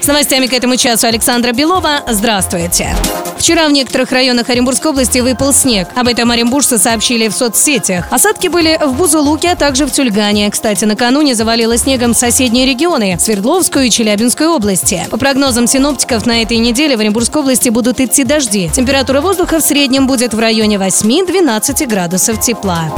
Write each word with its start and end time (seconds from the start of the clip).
С 0.00 0.06
новостями 0.06 0.46
к 0.46 0.54
этому 0.54 0.76
часу 0.76 1.06
Александра 1.06 1.52
Белова. 1.52 2.02
Здравствуйте. 2.08 2.96
Вчера 3.38 3.68
в 3.68 3.72
некоторых 3.72 4.10
районах 4.12 4.48
Оренбургской 4.48 4.92
области 4.92 5.18
выпал 5.18 5.52
снег. 5.52 5.88
Об 5.94 6.08
этом 6.08 6.30
оренбуржцы 6.30 6.78
сообщили 6.78 7.28
в 7.28 7.32
соцсетях. 7.32 8.06
Осадки 8.10 8.48
были 8.48 8.78
в 8.82 8.94
Бузулуке, 8.94 9.50
а 9.50 9.56
также 9.56 9.86
в 9.86 9.90
Тюльгане. 9.90 10.50
Кстати, 10.50 10.86
накануне 10.86 11.34
завалило 11.34 11.76
снегом 11.76 12.14
соседние 12.14 12.66
регионы– 12.66 13.18
Свердловскую 13.20 13.86
и 13.86 13.90
Челябинскую 13.90 14.50
области. 14.50 15.06
По 15.10 15.18
прогнозам 15.18 15.66
синоптиков, 15.66 16.24
на 16.24 16.42
этой 16.42 16.56
неделе 16.56 16.96
в 16.96 17.00
Оренбургской 17.00 17.42
области 17.42 17.68
будут 17.68 18.00
идти 18.00 18.24
дожди. 18.24 18.70
Температура 18.74 19.20
воздуха 19.20 19.58
в 19.58 19.62
среднем 19.62 20.06
будет 20.06 20.32
в 20.32 20.38
районе 20.38 20.76
8-12 20.76 21.86
градусов 21.86 22.40
тепла. 22.40 22.90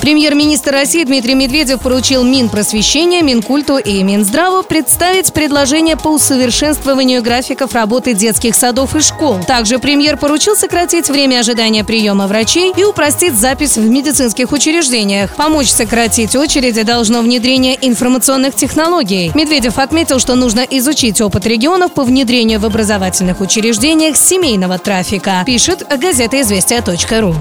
Премьер-министр 0.00 0.72
России 0.72 1.04
Дмитрий 1.04 1.34
Медведев 1.34 1.80
поручил 1.80 2.22
Минпросвещения, 2.22 3.22
Минкульту 3.22 3.78
и 3.78 4.02
Минздраву 4.02 4.62
представить 4.62 5.32
предложение 5.32 5.96
по 5.96 6.08
усовершенствованию 6.08 7.22
графиков 7.22 7.74
работы 7.74 8.14
детских 8.14 8.54
садов 8.54 8.94
и 8.94 9.00
школ. 9.00 9.40
Также 9.46 9.78
премьер 9.78 10.16
поручил 10.16 10.56
сократить 10.56 11.10
время 11.10 11.40
ожидания 11.40 11.84
приема 11.84 12.26
врачей 12.26 12.72
и 12.76 12.84
упростить 12.84 13.34
запись 13.34 13.76
в 13.76 13.88
медицинских 13.88 14.52
учреждениях. 14.52 15.34
Помочь 15.34 15.68
сократить 15.68 16.36
очереди 16.36 16.82
должно 16.82 17.20
внедрение 17.20 17.76
информационных 17.80 18.54
технологий. 18.54 19.32
Медведев 19.34 19.78
отметил, 19.78 20.20
что 20.20 20.36
нужно 20.36 20.60
изучить 20.60 21.20
опыт 21.20 21.46
регионов 21.46 21.92
по 21.92 22.04
внедрению 22.04 22.60
в 22.60 22.66
образовательных 22.66 23.40
учреждениях 23.40 24.16
семейного 24.16 24.78
трафика, 24.78 25.42
пишет 25.44 25.86
газета 25.98 26.40
«Известия.ру». 26.40 27.34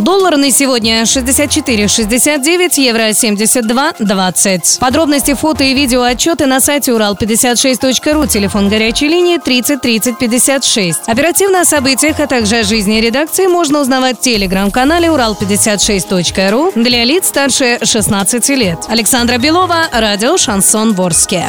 Доллар 0.00 0.38
на 0.38 0.50
сегодня 0.50 1.02
64,69, 1.02 2.80
евро 2.80 3.10
72,20. 3.10 4.78
Подробности, 4.78 5.34
фото 5.34 5.62
и 5.62 5.74
видео 5.74 6.02
отчеты 6.02 6.46
на 6.46 6.60
сайте 6.60 6.92
урал56.ру, 6.92 8.26
телефон 8.26 8.70
горячей 8.70 9.08
линии 9.08 9.36
30 9.36 9.82
30 9.82 10.16
56. 10.18 11.00
Оперативно 11.06 11.60
о 11.60 11.64
событиях, 11.66 12.18
а 12.18 12.26
также 12.26 12.60
о 12.60 12.62
жизни 12.62 12.94
редакции 12.94 13.46
можно 13.46 13.80
узнавать 13.80 14.16
в 14.18 14.20
телеграм-канале 14.22 15.08
урал56.ру 15.08 16.72
для 16.74 17.04
лиц 17.04 17.28
старше 17.28 17.78
16 17.82 18.48
лет. 18.50 18.78
Александра 18.88 19.36
Белова, 19.36 19.88
радио 19.92 20.38
«Шансон 20.38 20.94
Ворске». 20.94 21.44